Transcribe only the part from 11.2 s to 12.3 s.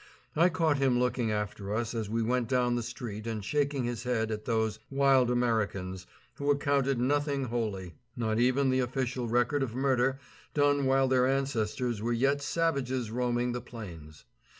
ancestors were